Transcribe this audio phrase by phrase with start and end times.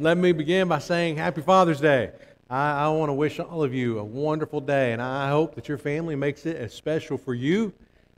[0.00, 2.10] Let me begin by saying Happy Father's Day.
[2.50, 5.68] I, I want to wish all of you a wonderful day, and I hope that
[5.68, 7.72] your family makes it as special for you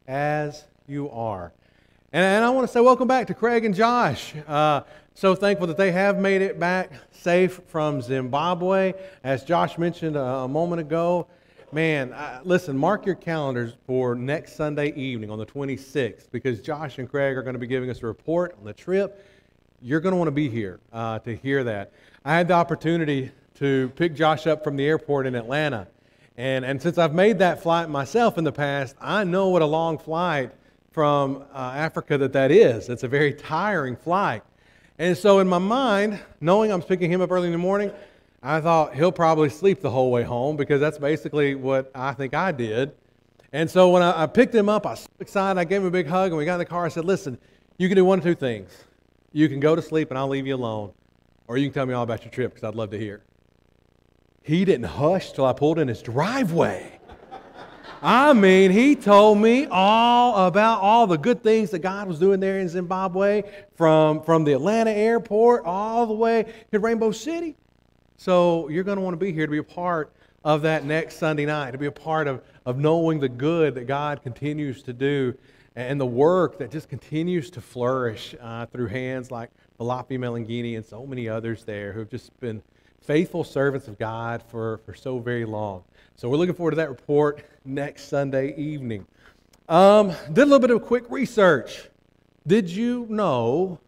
[0.08, 1.52] as you are.
[2.14, 4.32] And, and I want to say welcome back to Craig and Josh.
[4.48, 8.94] Uh, so thankful that they have made it back safe from Zimbabwe.
[9.22, 11.26] As Josh mentioned a, a moment ago,
[11.72, 16.96] man, uh, listen, mark your calendars for next Sunday evening on the 26th because Josh
[16.96, 19.22] and Craig are going to be giving us a report on the trip
[19.80, 21.92] you're going to want to be here uh, to hear that.
[22.24, 25.86] I had the opportunity to pick Josh up from the airport in Atlanta.
[26.36, 29.66] And, and since I've made that flight myself in the past, I know what a
[29.66, 30.52] long flight
[30.90, 32.88] from uh, Africa that that is.
[32.88, 34.42] It's a very tiring flight.
[34.98, 37.92] And so in my mind, knowing I'm picking him up early in the morning,
[38.42, 42.34] I thought he'll probably sleep the whole way home because that's basically what I think
[42.34, 42.92] I did.
[43.52, 45.58] And so when I, I picked him up, I was excited.
[45.58, 46.84] I gave him a big hug, and we got in the car.
[46.84, 47.38] I said, listen,
[47.78, 48.85] you can do one of two things.
[49.36, 50.92] You can go to sleep and I'll leave you alone.
[51.46, 53.22] Or you can tell me all about your trip because I'd love to hear.
[54.42, 56.98] He didn't hush till I pulled in his driveway.
[58.00, 62.40] I mean, he told me all about all the good things that God was doing
[62.40, 63.42] there in Zimbabwe,
[63.74, 67.56] from, from the Atlanta airport all the way to Rainbow City.
[68.16, 71.18] So you're going to want to be here to be a part of that next
[71.18, 74.94] Sunday night, to be a part of, of knowing the good that God continues to
[74.94, 75.36] do
[75.76, 80.84] and the work that just continues to flourish uh, through hands like Malafi Melangini and
[80.84, 82.62] so many others there who have just been
[83.02, 85.84] faithful servants of God for, for so very long.
[86.16, 89.06] So we're looking forward to that report next Sunday evening.
[89.68, 91.88] Um, did a little bit of quick research.
[92.46, 93.78] Did you know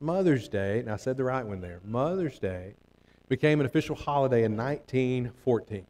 [0.00, 2.74] Mother's Day, and I said the right one there, Mother's Day
[3.28, 5.86] became an official holiday in 1914?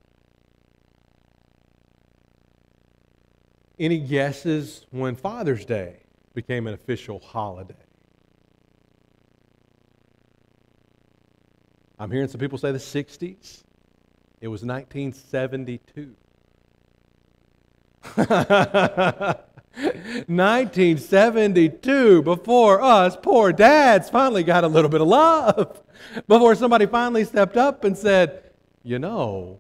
[3.82, 5.96] Any guesses when Father's Day
[6.34, 7.74] became an official holiday?
[11.98, 13.64] I'm hearing some people say the 60s.
[14.40, 16.14] It was 1972.
[20.28, 25.82] 1972, before us poor dads finally got a little bit of love.
[26.28, 28.52] Before somebody finally stepped up and said,
[28.84, 29.58] You know,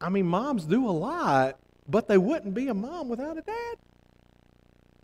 [0.00, 1.58] I mean, moms do a lot,
[1.90, 3.76] but they wouldn't be a mom without a dad.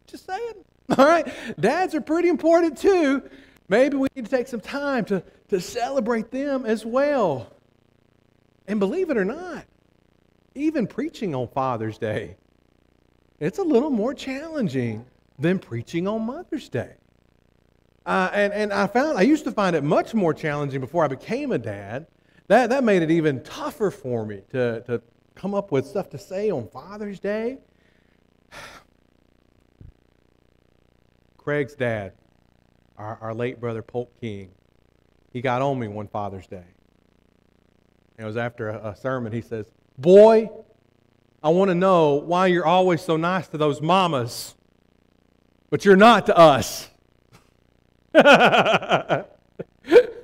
[0.06, 0.54] Just saying.
[0.97, 1.26] All right?
[1.58, 3.22] Dads are pretty important too.
[3.69, 7.50] Maybe we need to take some time to, to celebrate them as well.
[8.69, 9.64] And believe it or not,
[10.54, 12.36] even preaching on Father's Day,
[13.41, 15.04] it's a little more challenging
[15.38, 16.94] than preaching on Mother's Day.
[18.06, 21.08] Uh, and, and I found, I used to find it much more challenging before I
[21.08, 22.06] became a dad.
[22.46, 25.02] That, that made it even tougher for me to, to
[25.36, 27.58] come up with stuff to say on Father's Day.
[31.36, 32.14] Craig's dad,
[32.98, 34.50] our, our late brother Polk King,
[35.32, 36.64] he got on me one Father's Day.
[38.16, 39.32] And it was after a, a sermon.
[39.32, 39.66] He says,
[39.98, 40.50] Boy,
[41.42, 44.56] I want to know why you're always so nice to those mamas,
[45.70, 46.88] but you're not to us.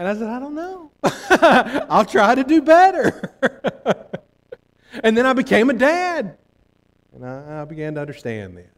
[0.00, 0.90] And I said, I don't know.
[1.90, 3.36] I'll try to do better.
[5.04, 6.38] and then I became a dad.
[7.12, 8.70] And I, I began to understand then.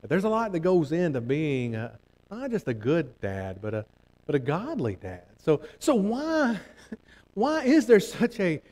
[0.00, 1.98] But there's a lot that goes into being a,
[2.30, 3.84] not just a good dad, but a,
[4.24, 5.24] but a godly dad.
[5.36, 6.58] So, so why,
[7.34, 8.62] why is there such a,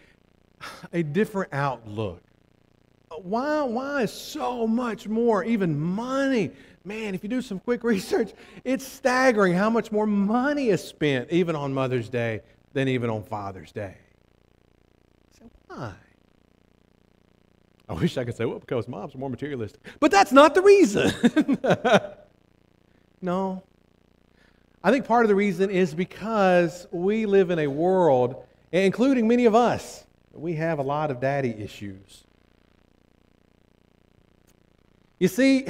[0.94, 2.22] a different outlook?
[3.20, 6.52] Why, why is so much more, even money,
[6.84, 8.32] man, if you do some quick research,
[8.65, 12.41] it's staggering how much more money is spent even on Mother's Day
[12.72, 13.97] than even on Father's Day.
[15.38, 15.92] So why?
[17.88, 19.82] I wish I could say, well, because moms are more materialistic.
[20.00, 21.12] But that's not the reason.
[23.21, 23.62] no.
[24.82, 29.44] I think part of the reason is because we live in a world, including many
[29.44, 32.25] of us, we have a lot of daddy issues.
[35.19, 35.66] You see,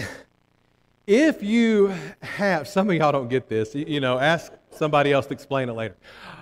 [1.07, 1.93] if you
[2.23, 5.73] have, some of y'all don't get this, you know, ask somebody else to explain it
[5.73, 5.97] later.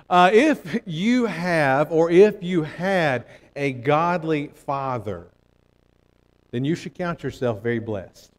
[0.09, 3.27] Uh, if you have, or if you had
[3.57, 5.29] a godly father,
[6.51, 8.33] then you should count yourself very blessed.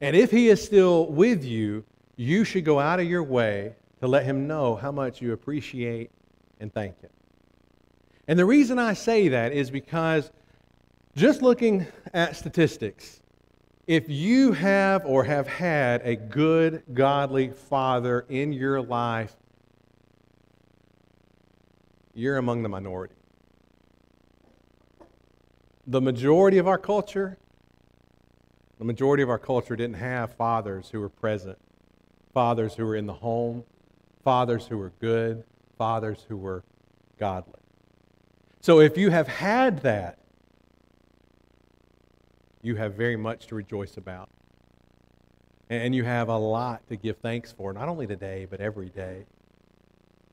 [0.00, 1.84] And if he is still with you,
[2.16, 6.10] you should go out of your way to let him know how much you appreciate
[6.60, 7.10] and thank him.
[8.26, 10.30] And the reason I say that is because
[11.16, 13.17] just looking at statistics,
[13.88, 19.34] if you have or have had a good, godly father in your life,
[22.14, 23.14] you're among the minority.
[25.86, 27.38] The majority of our culture,
[28.76, 31.58] the majority of our culture didn't have fathers who were present
[32.34, 33.64] fathers who were in the home,
[34.22, 35.42] fathers who were good,
[35.76, 36.62] fathers who were
[37.18, 37.60] godly.
[38.60, 40.18] So if you have had that,
[42.68, 44.28] you have very much to rejoice about.
[45.70, 49.24] And you have a lot to give thanks for, not only today, but every day.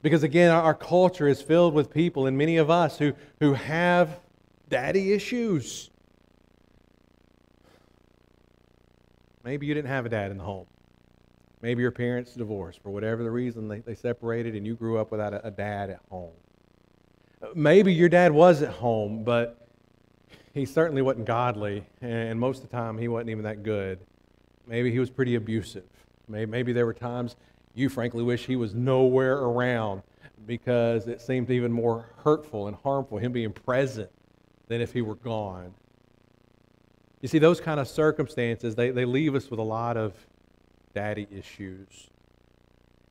[0.02, 4.20] Because again, our culture is filled with people, and many of us who, who have
[4.70, 5.90] daddy issues.
[9.44, 10.68] Maybe you didn't have a dad in the home.
[11.62, 15.12] Maybe your parents divorced for whatever the reason they, they separated and you grew up
[15.12, 16.34] without a, a dad at home.
[17.56, 19.65] Maybe your dad was at home, but
[20.56, 24.00] he certainly wasn't godly, and most of the time he wasn't even that good.
[24.66, 25.84] Maybe he was pretty abusive.
[26.30, 27.36] Maybe, maybe there were times
[27.76, 30.02] you frankly wish he was nowhere around
[30.48, 34.10] because it seemed even more hurtful and harmful, him being present,
[34.70, 35.74] than if he were gone.
[37.20, 40.14] You see, those kind of circumstances, they, they leave us with a lot of
[40.94, 42.10] daddy issues.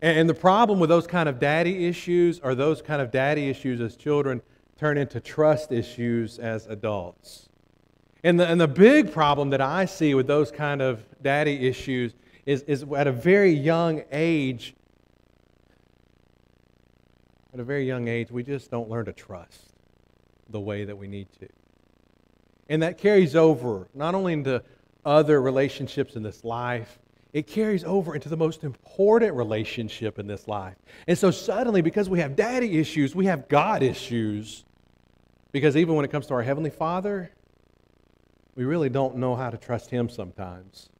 [0.01, 3.51] And, and the problem with those kind of daddy issues or those kind of daddy
[3.51, 4.41] issues as children
[4.79, 7.49] turn into trust issues as adults.
[8.23, 12.15] And the, and the big problem that I see with those kind of daddy issues
[12.47, 14.75] is, is at a very young age,
[17.53, 19.75] at a very young age, we just don't learn to trust
[20.49, 21.49] the way that we need to.
[22.69, 24.63] And that carries over not only into
[25.05, 26.99] other relationships in this life,
[27.35, 30.77] it carries over into the most important relationship in this life.
[31.09, 34.65] And so suddenly, because we have daddy issues, we have God issues.
[35.51, 37.33] Because even when it comes to our Heavenly Father,
[38.55, 40.91] we really don't know how to trust Him sometimes.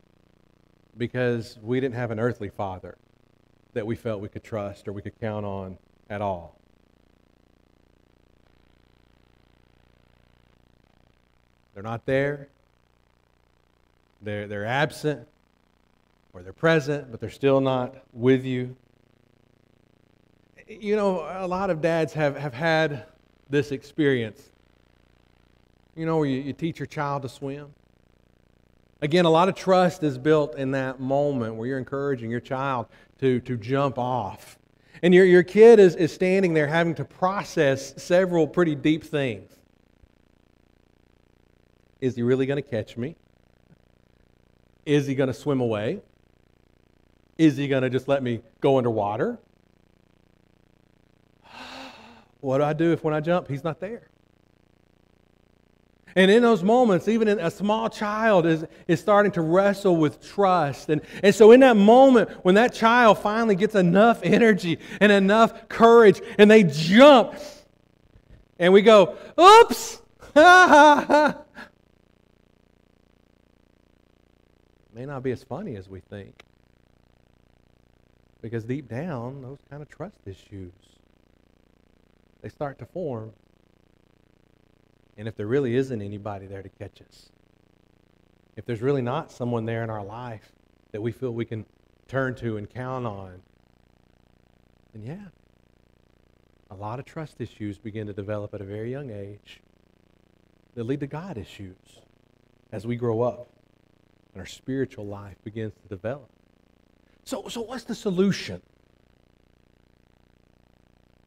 [0.99, 2.99] Because we didn't have an earthly father
[3.73, 5.79] that we felt we could trust or we could count on
[6.11, 6.59] at all.
[11.75, 12.49] They're not there.
[14.21, 15.29] They're, they're absent
[16.35, 18.77] or they're present, but they're still not with you.
[20.69, 23.07] You know, a lot of dads have, have had
[23.49, 24.51] this experience.
[25.95, 27.73] You know, where you, you teach your child to swim.
[29.01, 32.87] Again, a lot of trust is built in that moment where you're encouraging your child
[33.21, 34.59] to, to jump off.
[35.03, 39.53] And your, your kid is, is standing there having to process several pretty deep things.
[42.01, 43.15] Is he really going to catch me?
[44.85, 46.01] Is he going to swim away?
[47.37, 49.39] Is he going to just let me go underwater?
[52.41, 54.11] What do I do if when I jump, he's not there?
[56.17, 60.89] And in those moments, even a small child is, is starting to wrestle with trust.
[60.89, 65.69] And, and so, in that moment, when that child finally gets enough energy and enough
[65.69, 67.35] courage, and they jump,
[68.61, 70.01] and we go, oops!
[74.95, 76.45] May not be as funny as we think.
[78.45, 80.75] Because deep down, those kind of trust issues,
[82.43, 83.33] they start to form.
[85.17, 87.31] And if there really isn't anybody there to catch us,
[88.55, 90.53] if there's really not someone there in our life
[90.93, 91.65] that we feel we can
[92.07, 93.41] turn to and count on,
[94.93, 95.29] then yeah,
[96.71, 99.63] a lot of trust issues begin to develop at a very young age
[100.75, 101.99] that lead to God issues
[102.73, 103.49] as we grow up
[104.35, 106.29] and our spiritual life begins to develop.
[107.25, 108.61] So, so what's the solution?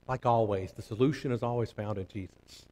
[0.07, 2.65] Like always, the solution is always found in Jesus.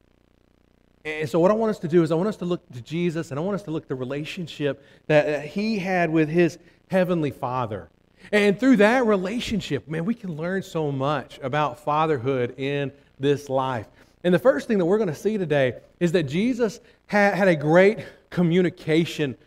[1.04, 2.82] And so, what I want us to do is, I want us to look to
[2.82, 6.58] Jesus and I want us to look at the relationship that he had with his
[6.90, 7.90] heavenly Father.
[8.32, 13.88] And through that relationship, man, we can learn so much about fatherhood in this life.
[14.24, 17.48] And the first thing that we're going to see today is that Jesus had, had
[17.48, 18.00] a great
[18.32, 19.38] communication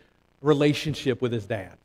[0.41, 1.77] relationship with his dad.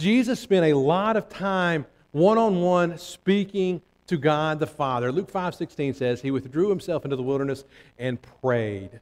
[0.00, 5.12] Jesus spent a lot of time one on one speaking to God the Father.
[5.12, 7.64] Luke 5 16 says, He withdrew himself into the wilderness
[7.98, 8.98] and prayed.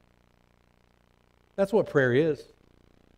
[1.55, 2.43] That's what prayer is.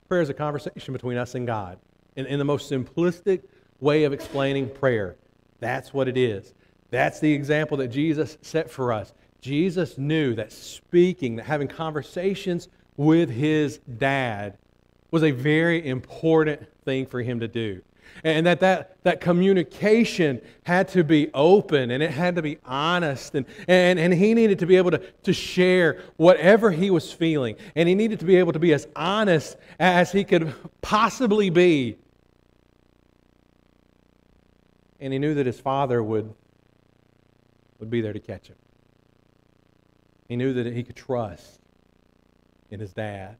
[0.08, 1.78] Prayer is a conversation between us and God.
[2.16, 3.42] In, in the most simplistic
[3.80, 5.16] way of explaining prayer,
[5.58, 6.52] that's what it is.
[6.90, 9.14] That's the example that Jesus set for us.
[9.40, 14.58] Jesus knew that speaking, that having conversations with his dad
[15.10, 17.82] was a very important thing for him to do.
[18.24, 23.34] And that, that that communication had to be open and it had to be honest.
[23.34, 27.56] And, and, and he needed to be able to, to share whatever he was feeling.
[27.76, 30.52] And he needed to be able to be as honest as he could
[30.82, 31.96] possibly be.
[35.00, 36.34] And he knew that his father would,
[37.78, 38.56] would be there to catch him.
[40.28, 41.58] He knew that he could trust
[42.70, 43.36] in his dad.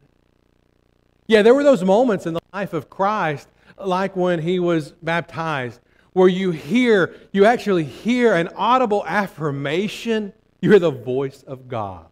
[1.31, 3.47] Yeah, there were those moments in the life of Christ,
[3.79, 5.79] like when he was baptized,
[6.13, 10.33] where you hear, you actually hear an audible affirmation.
[10.61, 12.07] You hear the voice of God.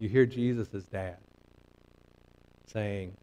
[0.00, 1.18] You hear Jesus' dad
[2.66, 3.16] saying,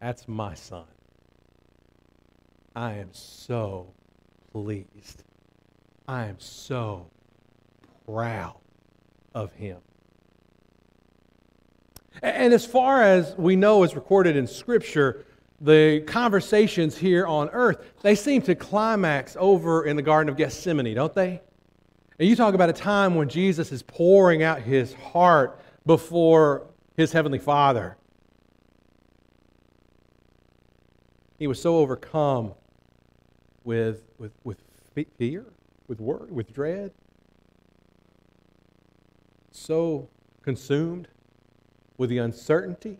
[0.00, 0.84] That's my son.
[2.74, 3.86] I am so
[4.52, 5.22] pleased.
[6.06, 7.06] I am so
[8.04, 8.58] proud
[9.34, 9.78] of him.
[12.22, 15.24] And as far as we know is recorded in Scripture,
[15.60, 20.94] the conversations here on earth, they seem to climax over in the Garden of Gethsemane,
[20.94, 21.40] don't they?
[22.18, 27.12] And you talk about a time when Jesus is pouring out his heart before his
[27.12, 27.96] heavenly Father.
[31.38, 32.54] He was so overcome
[33.64, 34.58] with, with, with
[35.18, 35.44] fear,
[35.86, 36.92] with worry, with dread,
[39.52, 40.08] so
[40.42, 41.08] consumed
[41.98, 42.98] with the uncertainty,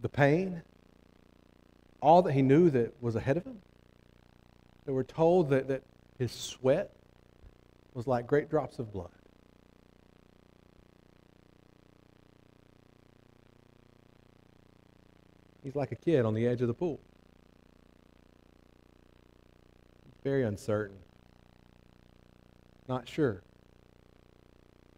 [0.00, 0.62] the pain,
[2.00, 3.60] all that he knew that was ahead of him.
[4.86, 5.82] They were told that, that
[6.18, 6.92] his sweat
[7.94, 9.10] was like great drops of blood.
[15.62, 17.00] He's like a kid on the edge of the pool.
[20.24, 20.96] Very uncertain.
[22.88, 23.42] Not sure.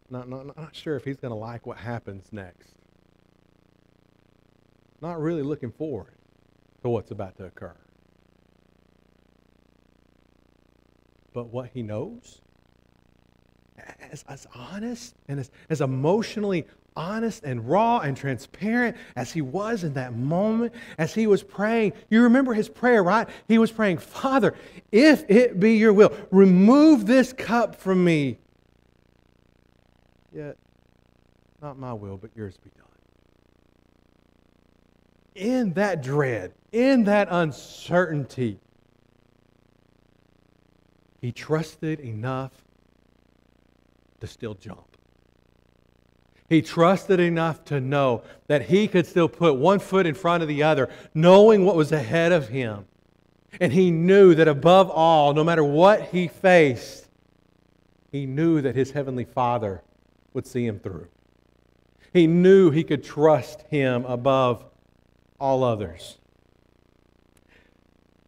[0.09, 2.75] Not, not, not sure if he's going to like what happens next.
[5.01, 6.13] Not really looking forward
[6.81, 7.75] to what's about to occur.
[11.33, 12.41] But what he knows,
[14.11, 19.83] as, as honest and as, as emotionally honest and raw and transparent as he was
[19.83, 21.93] in that moment, as he was praying.
[22.09, 23.27] You remember his prayer, right?
[23.47, 24.53] He was praying, Father,
[24.91, 28.37] if it be your will, remove this cup from me.
[30.35, 30.57] Yet,
[31.61, 32.87] not my will, but yours be done.
[35.35, 38.59] In that dread, in that uncertainty,
[41.21, 42.51] he trusted enough
[44.21, 44.97] to still jump.
[46.49, 50.49] He trusted enough to know that he could still put one foot in front of
[50.49, 52.85] the other, knowing what was ahead of him.
[53.59, 57.07] And he knew that above all, no matter what he faced,
[58.11, 59.81] he knew that his heavenly Father
[60.33, 61.07] would see him through.
[62.11, 64.65] He knew he could trust him above
[65.39, 66.17] all others.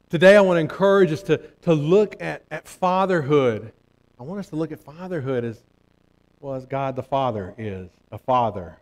[0.09, 3.71] Today, I want to encourage us to, to look at, at fatherhood.
[4.19, 5.61] I want us to look at fatherhood as
[6.39, 8.77] well as God the Father is a father.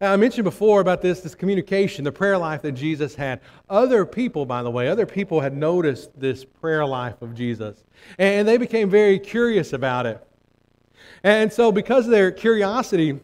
[0.00, 3.40] Now, I mentioned before about this, this communication, the prayer life that Jesus had.
[3.70, 7.84] Other people, by the way, other people had noticed this prayer life of Jesus,
[8.18, 10.26] and they became very curious about it.
[11.24, 13.20] And so, because of their curiosity,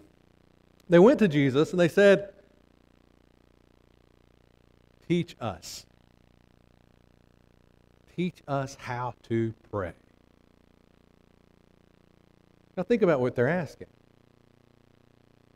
[0.89, 2.33] they went to Jesus and they said,
[5.09, 5.87] Teach us.
[8.15, 9.93] Teach us how to pray.
[12.77, 13.89] Now, think about what they're asking.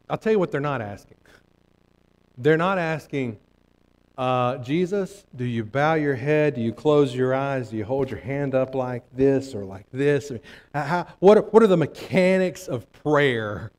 [0.09, 1.19] I'll tell you what they're not asking.
[2.39, 3.39] They're not asking,
[4.19, 6.55] uh, Jesus, do you bow your head?
[6.55, 7.71] Do you close your eyes?
[7.71, 10.31] Do you hold your hand up like this or like this?
[10.75, 13.73] How, what, are, what are the mechanics of prayer?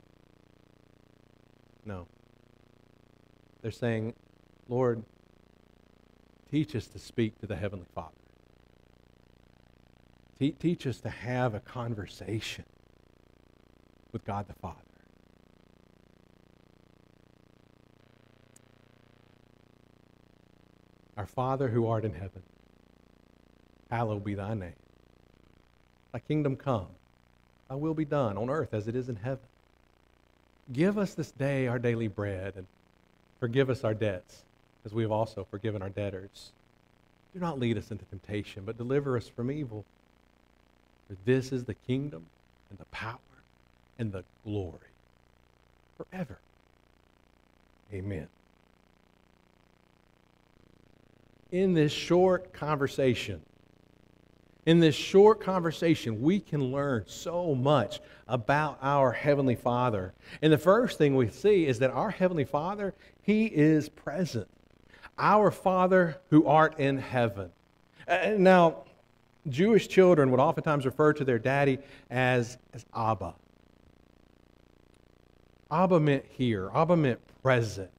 [1.84, 2.06] No.
[3.62, 4.14] They're saying,
[4.68, 5.04] Lord,
[6.50, 8.10] teach us to speak to the Heavenly Father.
[10.38, 12.64] Te- teach us to have a conversation
[14.12, 14.80] with God the Father.
[21.24, 22.42] Our Father who art in heaven,
[23.90, 24.74] hallowed be thy name.
[26.12, 26.88] Thy kingdom come,
[27.66, 29.46] thy will be done on earth as it is in heaven.
[30.70, 32.66] Give us this day our daily bread and
[33.40, 34.44] forgive us our debts
[34.84, 36.52] as we have also forgiven our debtors.
[37.32, 39.86] Do not lead us into temptation, but deliver us from evil.
[41.08, 42.26] For this is the kingdom
[42.68, 43.16] and the power
[43.98, 44.92] and the glory
[45.96, 46.38] forever.
[47.94, 48.28] Amen.
[51.54, 53.40] In this short conversation,
[54.66, 60.14] in this short conversation, we can learn so much about our Heavenly Father.
[60.42, 62.92] And the first thing we see is that our Heavenly Father,
[63.22, 64.48] He is present.
[65.16, 67.50] Our Father who art in heaven.
[68.08, 68.82] Uh, now,
[69.48, 71.78] Jewish children would oftentimes refer to their daddy
[72.10, 73.32] as, as Abba.
[75.70, 77.92] Abba meant here, Abba meant present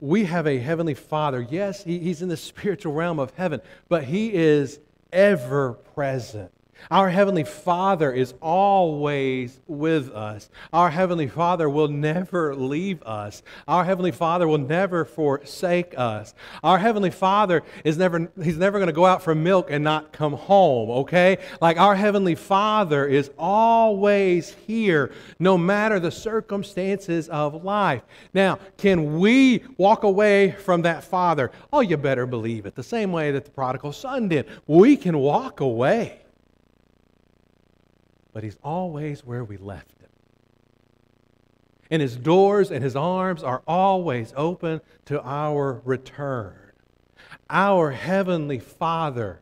[0.00, 1.40] we have a heavenly Father.
[1.40, 4.80] Yes, he, he's in the spiritual realm of heaven, but he is
[5.12, 6.50] ever present.
[6.90, 10.50] Our Heavenly Father is always with us.
[10.72, 13.42] Our Heavenly Father will never leave us.
[13.66, 16.34] Our Heavenly Father will never forsake us.
[16.62, 20.12] Our Heavenly Father is never, He's never going to go out for milk and not
[20.12, 21.38] come home, okay?
[21.60, 28.02] Like our Heavenly Father is always here, no matter the circumstances of life.
[28.34, 31.50] Now, can we walk away from that Father?
[31.72, 32.74] Oh, you better believe it.
[32.74, 34.46] The same way that the prodigal son did.
[34.66, 36.23] We can walk away
[38.34, 40.10] but He's always where we left Him.
[41.90, 46.56] And His doors and His arms are always open to our return.
[47.48, 49.40] Our Heavenly Father,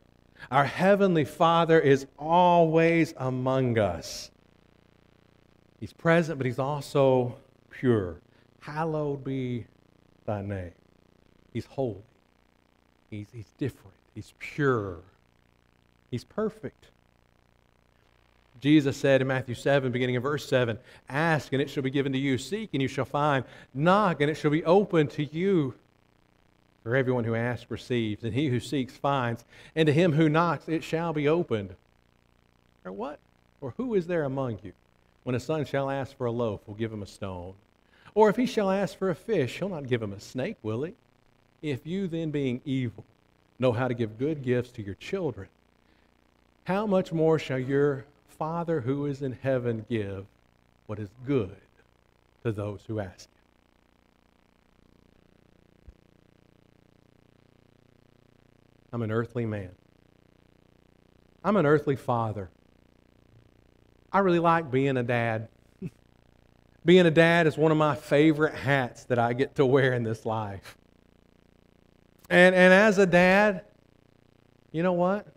[0.49, 4.31] our Heavenly Father is always among us.
[5.79, 7.35] He's present, but He's also
[7.71, 8.21] pure.
[8.61, 9.65] Hallowed be
[10.25, 10.71] thy name.
[11.51, 12.03] He's holy.
[13.09, 13.95] He's, he's different.
[14.13, 14.99] He's pure.
[16.11, 16.85] He's perfect.
[18.63, 20.79] Jesus said in Matthew 7, beginning in verse 7
[21.09, 22.37] Ask, and it shall be given to you.
[22.37, 23.43] Seek, and you shall find.
[23.73, 25.73] Knock, and it shall be opened to you.
[26.81, 29.43] For everyone who asks receives, and he who seeks finds,
[29.75, 31.75] and to him who knocks it shall be opened.
[32.85, 33.19] Or what?
[33.59, 34.71] Or who is there among you?
[35.23, 37.55] When a son shall ask for a loaf, will give him a stone.
[38.15, 40.83] Or if he shall ask for a fish, he'll not give him a snake, will
[40.83, 40.93] he?
[41.61, 43.03] If you then, being evil,
[43.59, 45.49] know how to give good gifts to your children,
[46.63, 48.05] how much more shall your
[48.37, 50.25] Father who is in heaven give
[50.87, 51.55] what is good
[52.43, 53.29] to those who ask him.
[58.91, 59.71] I'm an earthly man.
[61.43, 62.49] I'm an earthly father.
[64.11, 65.47] I really like being a dad.
[66.85, 70.03] being a dad is one of my favorite hats that I get to wear in
[70.03, 70.77] this life.
[72.29, 73.65] And, and as a dad,
[74.71, 75.27] you know what?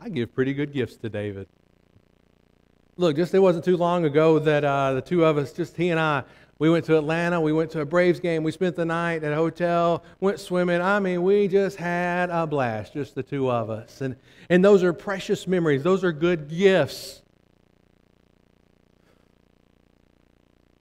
[0.00, 1.48] I give pretty good gifts to David.
[2.96, 5.90] Look, just it wasn't too long ago that uh, the two of us, just he
[5.90, 6.22] and I,
[6.60, 7.40] we went to Atlanta.
[7.40, 8.44] We went to a Braves game.
[8.44, 10.80] We spent the night at a hotel, went swimming.
[10.80, 14.00] I mean, we just had a blast, just the two of us.
[14.00, 14.14] And,
[14.48, 17.22] and those are precious memories, those are good gifts.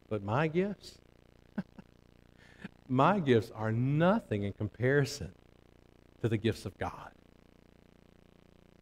[0.08, 1.00] But my gifts?
[2.88, 5.32] my gifts are nothing in comparison
[6.22, 7.10] to the gifts of God.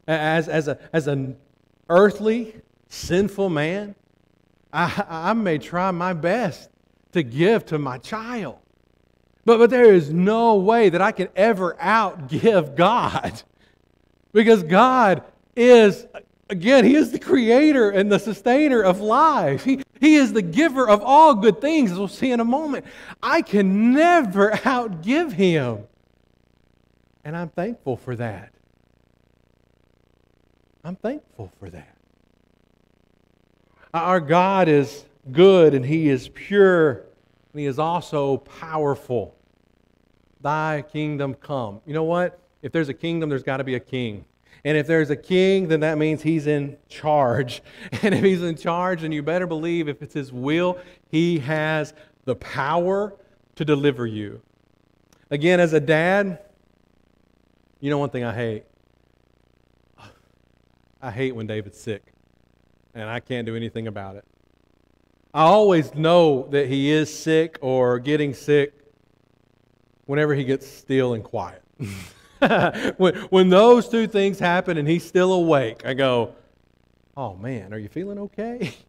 [0.05, 1.37] As, as, a, as an
[1.87, 2.55] earthly,
[2.91, 3.95] sinful man,
[4.71, 6.69] I, I may try my best
[7.13, 8.59] to give to my child.
[9.45, 13.41] But, but there is no way that I can ever outgive God.
[14.33, 15.25] Because God
[15.57, 16.07] is,
[16.49, 19.65] again, He is the creator and the sustainer of life.
[19.65, 22.85] He, he is the giver of all good things, as we'll see in a moment.
[23.21, 25.79] I can never outgive Him.
[27.25, 28.53] And I'm thankful for that.
[30.85, 31.90] I'm thankful for that.
[33.93, 36.91] Our God is good and He is pure
[37.51, 39.35] and He is also powerful.
[40.41, 41.81] Thy kingdom come.
[41.85, 42.39] You know what?
[42.61, 44.25] If there's a kingdom, there's got to be a king.
[44.63, 47.61] And if there's a king, then that means he's in charge.
[48.03, 50.77] And if he's in charge, then you better believe if it's his will,
[51.09, 51.93] he has
[52.25, 53.13] the power
[53.55, 54.41] to deliver you.
[55.29, 56.39] Again, as a dad,
[57.79, 58.63] you know one thing I hate?
[61.01, 62.10] I hate when David's sick
[62.93, 64.25] and I can't do anything about it.
[65.33, 68.73] I always know that he is sick or getting sick
[70.05, 71.63] whenever he gets still and quiet.
[72.97, 76.35] when, when those two things happen and he's still awake, I go,
[77.15, 78.73] oh man, are you feeling okay?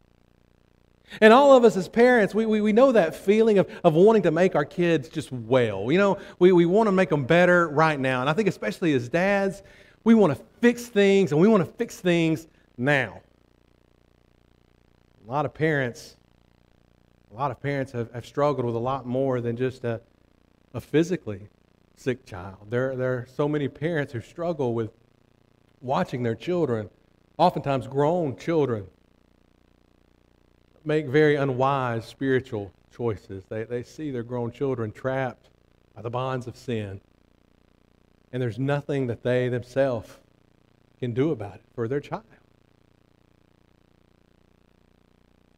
[1.21, 4.23] And all of us as parents, we, we, we know that feeling of, of wanting
[4.23, 5.93] to make our kids just well.
[5.93, 8.23] You know, we, we want to make them better right now.
[8.23, 9.63] And I think, especially as dads,
[10.05, 13.21] we want to fix things and we want to fix things now.
[15.33, 16.17] A lot of parents,
[17.31, 19.99] a lot of parents have, have struggled with a lot more than just a,
[20.75, 21.49] a physically
[21.97, 22.67] sick child.
[22.69, 24.91] There, there are so many parents who struggle with
[25.81, 26.91] watching their children,
[27.39, 28.89] oftentimes grown children,
[30.85, 33.47] make very unwise spiritual choices.
[33.49, 35.49] They, they see their grown children trapped
[35.97, 37.01] by the bonds of sin.
[38.35, 40.19] And there's nothing that they themselves
[41.01, 42.25] can do about it for their child.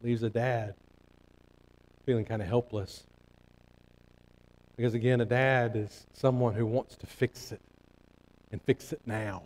[0.05, 0.75] Leaves a dad
[2.05, 3.03] feeling kind of helpless.
[4.77, 7.61] Because again, a dad is someone who wants to fix it
[8.51, 9.43] and fix it now.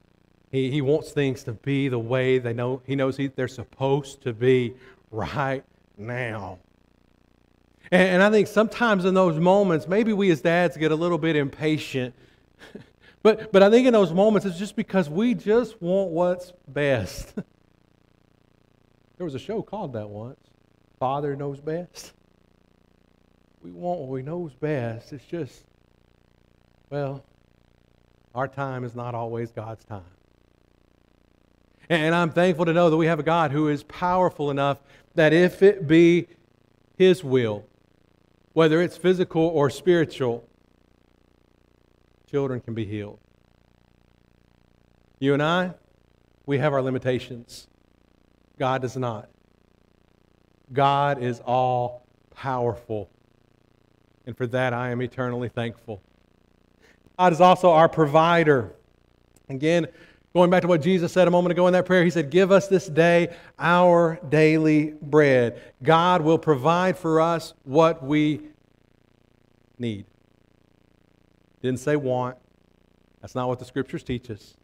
[0.50, 4.22] he, he wants things to be the way they know he knows he, they're supposed
[4.22, 4.74] to be
[5.10, 5.64] right
[5.96, 6.58] now.
[7.90, 11.18] And, and I think sometimes in those moments, maybe we as dads get a little
[11.18, 12.14] bit impatient
[13.22, 17.34] But, but I think in those moments, it's just because we just want what's best.
[19.22, 20.40] there was a show called that once
[20.98, 22.12] Father Knows Best.
[23.62, 25.12] We want what we know is best.
[25.12, 25.62] It's just,
[26.90, 27.22] well,
[28.34, 30.02] our time is not always God's time.
[31.88, 34.78] And I'm thankful to know that we have a God who is powerful enough
[35.14, 36.26] that if it be
[36.98, 37.64] His will,
[38.54, 40.42] whether it's physical or spiritual,
[42.28, 43.20] children can be healed.
[45.20, 45.74] You and I,
[46.44, 47.68] we have our limitations.
[48.58, 49.28] God does not.
[50.72, 53.10] God is all powerful.
[54.26, 56.00] And for that, I am eternally thankful.
[57.18, 58.72] God is also our provider.
[59.48, 59.86] Again,
[60.34, 62.50] going back to what Jesus said a moment ago in that prayer, He said, Give
[62.50, 65.60] us this day our daily bread.
[65.82, 68.40] God will provide for us what we
[69.78, 70.06] need.
[71.62, 72.36] Didn't say want.
[73.20, 74.54] That's not what the scriptures teach us.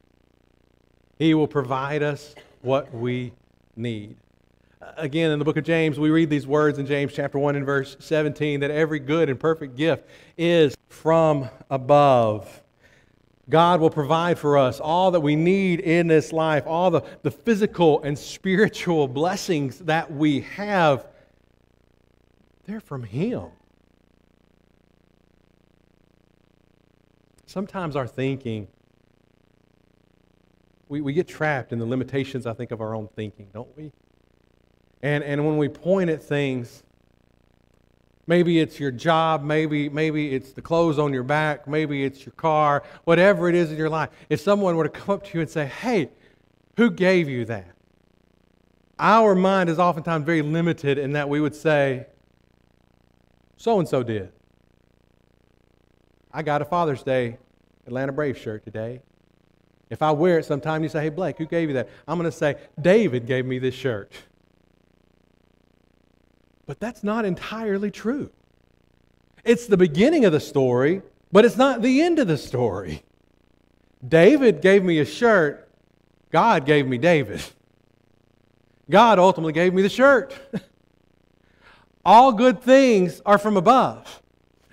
[1.19, 3.33] He will provide us what we
[3.79, 4.17] need.
[4.97, 7.67] Again, in the book of James, we read these words in James chapter 1 and
[7.67, 12.63] verse 17 that every good and perfect gift is from above.
[13.49, 17.31] God will provide for us all that we need in this life, all the, the
[17.31, 21.07] physical and spiritual blessings that we have.
[22.67, 23.47] They're from Him.
[27.47, 28.69] Sometimes our thinking,
[30.89, 33.93] we, we get trapped in the limitations, I think, of our own thinking, don't we?
[35.03, 36.83] And, and when we point at things,
[38.27, 42.33] maybe it's your job, maybe, maybe it's the clothes on your back, maybe it's your
[42.33, 44.11] car, whatever it is in your life.
[44.29, 46.11] If someone were to come up to you and say, hey,
[46.77, 47.75] who gave you that?
[48.99, 52.07] Our mind is oftentimes very limited in that we would say,
[53.57, 54.33] so and so did.
[56.33, 57.39] I got a Father's Day
[57.87, 59.01] Atlanta Braves shirt today.
[59.91, 61.89] If I wear it sometime, you say, hey, Blake, who gave you that?
[62.07, 64.13] I'm going to say, David gave me this shirt.
[66.67, 68.31] But that's not entirely true.
[69.45, 71.01] It's the beginning of the story,
[71.33, 73.03] but it's not the end of the story.
[74.07, 75.71] David gave me a shirt,
[76.31, 77.43] God gave me David.
[78.91, 80.35] God ultimately gave me the shirt.
[82.05, 84.23] All good things are from above.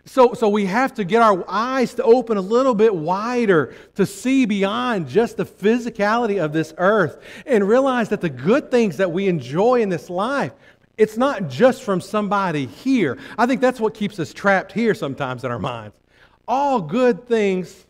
[0.08, 4.06] So, so we have to get our eyes to open a little bit wider to
[4.06, 9.12] see beyond just the physicality of this earth and realize that the good things that
[9.12, 10.52] we enjoy in this life
[10.98, 13.18] it's not just from somebody here.
[13.38, 16.00] I think that's what keeps us trapped here sometimes in our minds.
[16.48, 17.86] All good things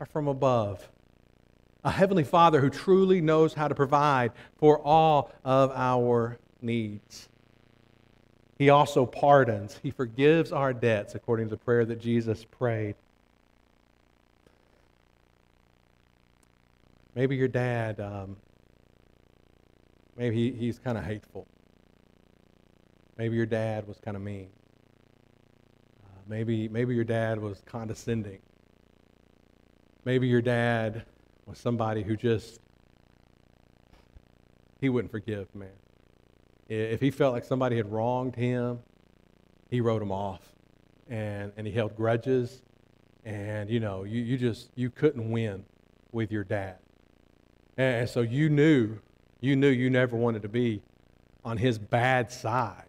[0.00, 0.88] are from above.
[1.84, 7.28] A heavenly Father who truly knows how to provide for all of our needs.
[8.58, 9.78] He also pardons.
[9.82, 12.94] He forgives our debts according to the prayer that Jesus prayed.
[17.14, 18.36] Maybe your dad, um,
[20.16, 21.46] maybe he, he's kind of hateful.
[23.16, 24.48] Maybe your dad was kind of mean.
[26.04, 28.40] Uh, maybe, maybe your dad was condescending.
[30.04, 31.04] Maybe your dad
[31.46, 32.60] was somebody who just,
[34.80, 35.68] he wouldn't forgive, man.
[36.68, 38.80] If he felt like somebody had wronged him,
[39.70, 40.40] he wrote them off.
[41.10, 42.62] And, and he held grudges.
[43.24, 45.64] And, you know, you, you just, you couldn't win
[46.12, 46.76] with your dad.
[47.76, 48.98] And so you knew,
[49.40, 50.80] you knew you never wanted to be
[51.44, 52.84] on his bad side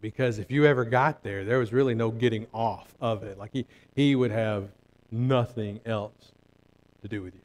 [0.00, 3.38] because if you ever got there, there was really no getting off of it.
[3.38, 4.70] Like he, he would have
[5.10, 6.32] nothing else
[7.02, 7.40] to do with you.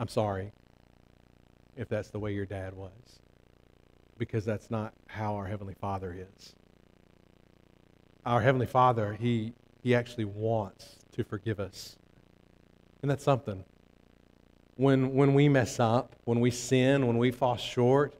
[0.00, 0.52] I'm sorry
[1.76, 3.20] if that's the way your dad was,
[4.18, 6.54] because that's not how our Heavenly Father is.
[8.24, 11.96] Our Heavenly Father, He, he actually wants to forgive us.
[13.02, 13.64] And that's something
[14.76, 18.14] when, when we mess up, when we sin, when we fall short,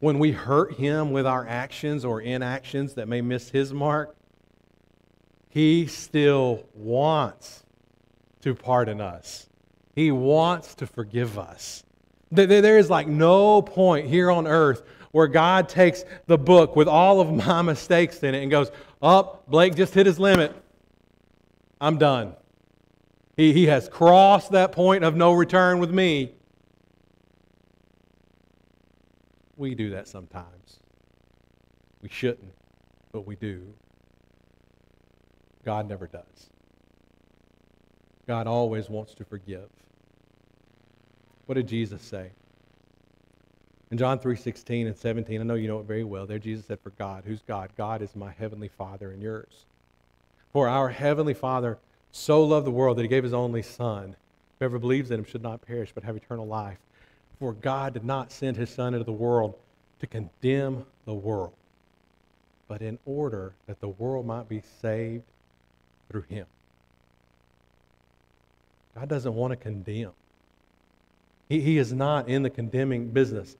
[0.00, 4.14] when we hurt Him with our actions or inactions that may miss His mark,
[5.48, 7.64] He still wants
[8.42, 9.48] to pardon us.
[9.94, 11.82] He wants to forgive us.
[12.30, 17.20] There is like no point here on earth where God takes the book with all
[17.20, 18.68] of my mistakes in it and goes,
[19.00, 20.54] Up, oh, Blake just hit his limit.
[21.80, 22.34] I'm done.
[23.36, 26.32] He, he has crossed that point of no return with me.
[29.56, 30.80] We do that sometimes.
[32.02, 32.52] We shouldn't,
[33.12, 33.74] but we do.
[35.64, 36.50] God never does.
[38.26, 39.68] God always wants to forgive.
[41.48, 42.30] What did Jesus say?
[43.90, 46.26] In John 3:16 and 17, I know you know it very well.
[46.26, 47.70] There Jesus said for God, who's God?
[47.74, 49.64] God is my heavenly Father and yours.
[50.52, 51.78] For our Heavenly Father
[52.12, 54.14] so loved the world that he gave his only Son.
[54.58, 56.76] Whoever believes in him should not perish but have eternal life.
[57.38, 59.54] For God did not send his Son into the world
[60.00, 61.54] to condemn the world,
[62.66, 65.24] but in order that the world might be saved
[66.10, 66.46] through him.
[68.94, 70.12] God doesn't want to condemn.
[71.48, 73.56] He, he is not in the condemning business.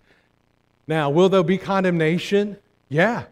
[0.86, 2.56] Now, will there be condemnation?
[2.88, 3.24] Yeah.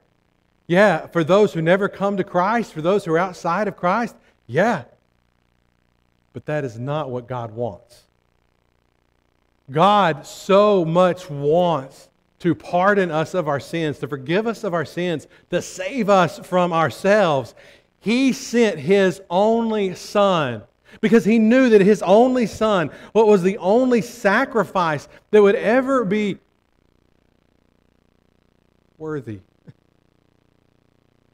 [0.66, 1.07] Yeah.
[1.09, 4.16] For those who never come to Christ, for those who are outside of Christ?
[4.47, 4.85] Yeah.
[6.33, 8.03] But that is not what God wants.
[9.71, 12.09] God so much wants
[12.40, 16.38] to pardon us of our sins, to forgive us of our sins, to save us
[16.38, 17.55] from ourselves.
[17.99, 20.62] He sent His only Son
[21.01, 26.05] because He knew that His only Son, what was the only sacrifice that would ever
[26.05, 26.39] be
[28.99, 29.41] worthy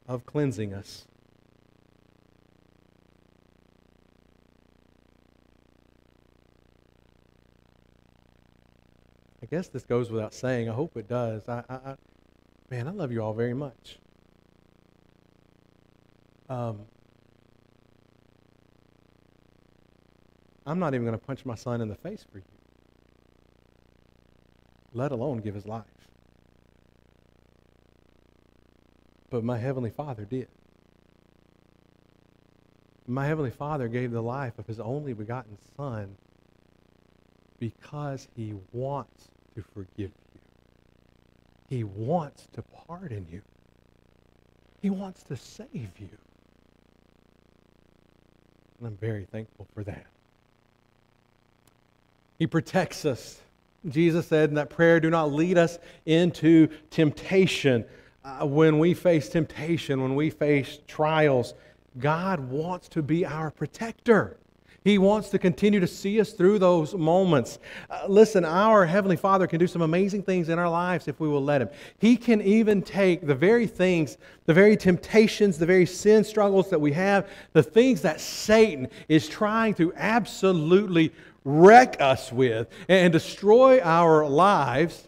[0.07, 1.05] of cleansing us.
[9.41, 10.69] I guess this goes without saying.
[10.69, 11.47] I hope it does.
[11.47, 11.95] I, I, I
[12.69, 13.97] man, I love you all very much.
[16.49, 16.81] Um,
[20.65, 22.43] I'm not even going to punch my son in the face for you,
[24.93, 25.83] let alone give his life.
[29.29, 30.47] But my Heavenly Father did.
[33.07, 36.15] My Heavenly Father gave the life of His only begotten Son
[37.59, 40.39] because He wants to forgive you.
[41.67, 43.41] He wants to pardon you.
[44.81, 46.09] He wants to save you.
[48.77, 50.05] And I'm very thankful for that.
[52.43, 53.39] He protects us.
[53.87, 57.85] Jesus said in that prayer, do not lead us into temptation
[58.25, 61.53] uh, when we face temptation, when we face trials,
[61.99, 64.35] God wants to be our protector.
[64.83, 67.59] He wants to continue to see us through those moments.
[67.89, 71.29] Uh, listen, our Heavenly Father can do some amazing things in our lives if we
[71.29, 71.69] will let Him.
[71.99, 76.81] He can even take the very things, the very temptations, the very sin struggles that
[76.81, 81.13] we have, the things that Satan is trying to absolutely
[81.45, 85.07] wreck us with and destroy our lives.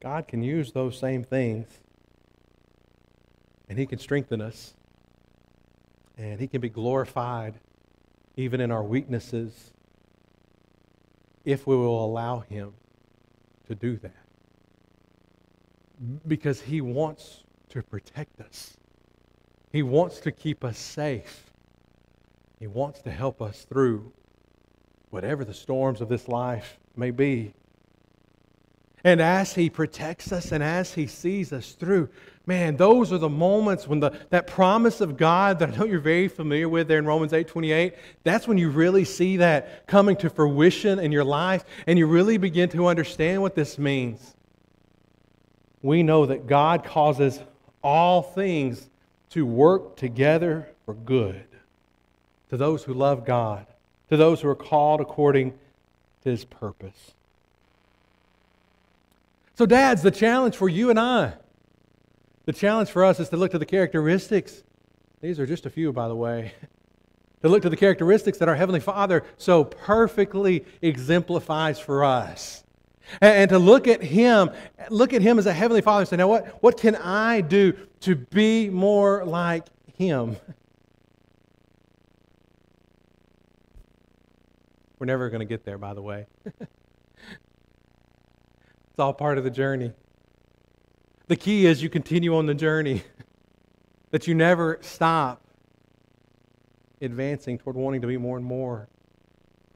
[0.00, 1.68] God can use those same things
[3.68, 4.74] and He can strengthen us
[6.18, 7.54] and He can be glorified
[8.36, 9.72] even in our weaknesses
[11.44, 12.74] if we will allow Him
[13.68, 14.16] to do that.
[16.26, 18.76] Because He wants to protect us,
[19.70, 21.51] He wants to keep us safe,
[22.62, 24.12] He wants to help us through
[25.10, 27.54] whatever the storms of this life may be.
[29.02, 32.08] And as He protects us and as He sees us through,
[32.46, 35.98] man, those are the moments when the, that promise of God that I know you're
[35.98, 40.14] very familiar with there in Romans 8 28, that's when you really see that coming
[40.18, 44.36] to fruition in your life and you really begin to understand what this means.
[45.82, 47.40] We know that God causes
[47.82, 48.88] all things
[49.30, 51.44] to work together for good
[52.52, 53.64] to those who love God,
[54.10, 55.52] to those who are called according
[56.22, 57.12] to His purpose.
[59.54, 61.32] So, dads, the challenge for you and I,
[62.44, 64.64] the challenge for us is to look to the characteristics.
[65.22, 66.52] These are just a few, by the way.
[67.40, 72.64] to look to the characteristics that our Heavenly Father so perfectly exemplifies for us.
[73.22, 74.50] And, to look at Him,
[74.90, 77.72] look at Him as a Heavenly Father and say, now what, what can I do
[78.00, 79.64] to be more like
[79.96, 80.36] Him?
[85.02, 86.26] We're never going to get there, by the way.
[88.90, 89.90] It's all part of the journey.
[91.26, 93.02] The key is you continue on the journey,
[94.10, 95.42] that you never stop
[97.00, 98.90] advancing toward wanting to be more and more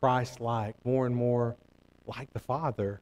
[0.01, 1.57] Christ like, more and more
[2.07, 3.01] like the Father.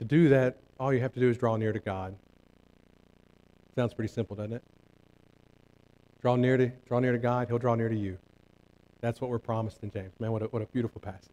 [0.00, 2.16] To do that, all you have to do is draw near to God.
[3.76, 4.64] Sounds pretty simple, doesn't it?
[6.24, 8.16] Draw near to, draw near to God, He'll draw near to you.
[9.02, 10.18] That's what we're promised in James.
[10.18, 11.28] Man, what a, what a beautiful passage.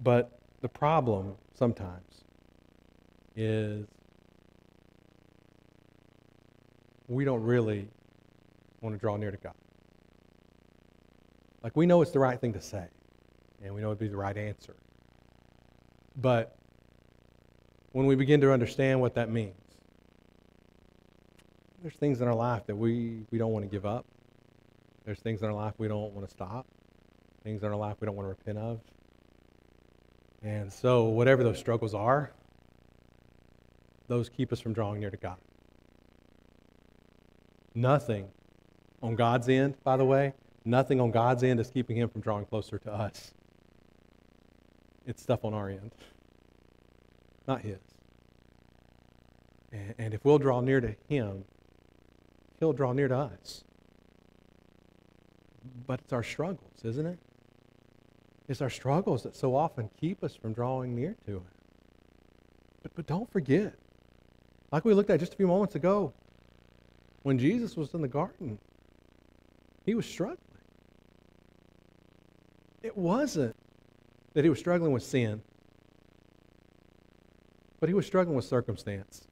[0.00, 2.22] But the problem sometimes
[3.34, 3.88] is
[7.08, 7.88] we don't really
[8.82, 9.54] want to draw near to God.
[11.64, 12.86] Like we know it's the right thing to say,
[13.64, 14.76] and we know it'd be the right answer.
[16.14, 16.56] But
[17.90, 19.65] when we begin to understand what that means,
[21.82, 24.04] there's things in our life that we, we don't want to give up.
[25.04, 26.66] There's things in our life we don't want to stop.
[27.44, 28.80] Things in our life we don't want to repent of.
[30.42, 32.32] And so, whatever those struggles are,
[34.08, 35.36] those keep us from drawing near to God.
[37.74, 38.28] Nothing
[39.02, 40.32] on God's end, by the way,
[40.64, 43.32] nothing on God's end is keeping him from drawing closer to us.
[45.06, 45.92] It's stuff on our end,
[47.46, 47.78] not his.
[49.72, 51.44] And, and if we'll draw near to him,
[52.58, 53.64] he'll draw near to us.
[55.86, 57.18] But it's our struggles, isn't it?
[58.48, 61.44] It's our struggles that so often keep us from drawing near to Him.
[62.82, 63.74] But, but don't forget,
[64.70, 66.12] like we looked at just a few moments ago,
[67.22, 68.58] when Jesus was in the garden,
[69.84, 70.38] he was struggling.
[72.82, 73.56] It wasn't
[74.34, 75.42] that he was struggling with sin,
[77.80, 79.26] but he was struggling with circumstance.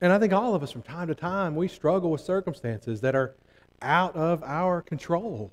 [0.00, 3.14] And I think all of us from time to time, we struggle with circumstances that
[3.14, 3.34] are
[3.80, 5.52] out of our control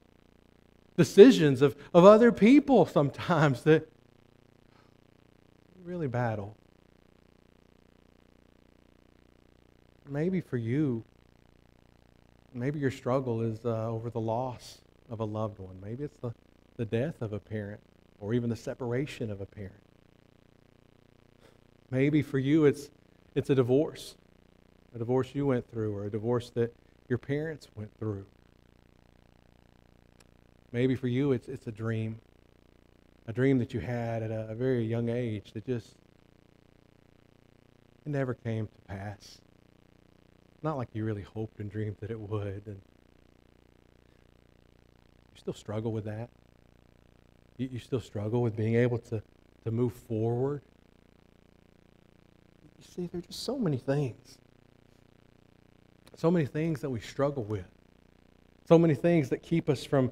[0.97, 3.88] decisions of, of other people sometimes that
[5.84, 6.56] really battle.
[10.10, 11.03] Maybe for you,
[12.53, 15.79] maybe your struggle is uh, over the loss of a loved one.
[15.82, 16.34] Maybe it's the,
[16.77, 17.82] the death of a parent
[18.19, 19.73] or even the separation of a parent.
[21.89, 22.89] Maybe for you, it's,
[23.36, 24.15] it's a divorce,
[24.93, 26.73] a divorce you went through or a divorce that
[27.10, 28.25] your parents went through.
[30.71, 32.19] Maybe for you, it's, it's a dream,
[33.27, 35.95] a dream that you had at a, a very young age that just
[38.06, 39.39] it never came to pass.
[40.62, 42.63] Not like you really hoped and dreamed that it would.
[42.65, 42.82] And
[45.32, 46.29] you still struggle with that.
[47.58, 49.21] You, you still struggle with being able to,
[49.63, 50.62] to move forward.
[52.77, 54.38] You see, there are just so many things.
[56.24, 57.66] So many things that we struggle with.
[58.66, 60.10] So many things that keep us from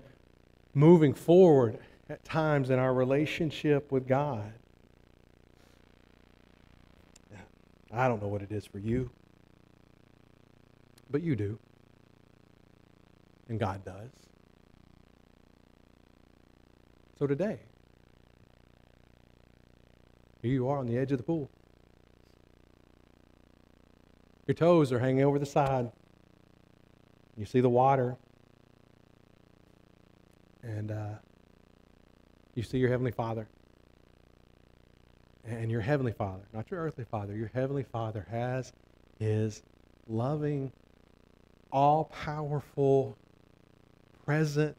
[0.73, 1.77] moving forward
[2.09, 4.51] at times in our relationship with God.
[7.93, 9.09] I don't know what it is for you,
[11.09, 11.57] but you do.
[13.47, 14.09] And God does.
[17.19, 17.57] So today,
[20.41, 21.49] here you are on the edge of the pool.
[24.45, 25.89] Your toes are hanging over the side.
[27.41, 28.17] You see the water
[30.61, 31.13] and uh,
[32.53, 33.47] you see your Heavenly Father.
[35.43, 38.73] And your Heavenly Father, not your earthly Father, your Heavenly Father has
[39.17, 39.63] His
[40.07, 40.71] loving,
[41.71, 43.17] all powerful,
[44.23, 44.77] present,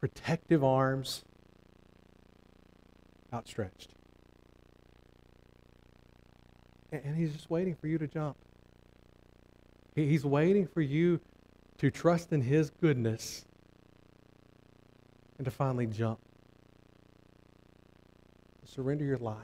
[0.00, 1.22] protective arms
[3.32, 3.90] outstretched.
[6.90, 8.36] And He's just waiting for you to jump.
[10.08, 11.20] He's waiting for you
[11.78, 13.44] to trust in His goodness
[15.38, 16.18] and to finally jump.
[18.64, 19.36] Surrender your life.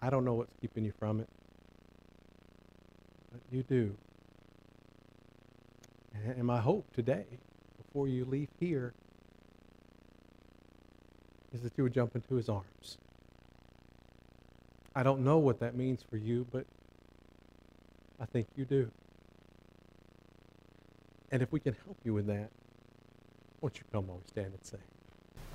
[0.00, 1.28] I don't know what's keeping you from it,
[3.32, 3.96] but you do.
[6.24, 7.26] And my hope today,
[7.76, 8.94] before you leave here,
[11.52, 12.98] is that you would jump into his arms.
[14.96, 16.64] I don't know what that means for you, but
[18.18, 18.90] I think you do.
[21.30, 22.48] And if we can help you in that,
[23.60, 24.95] won't you come we stand and sing?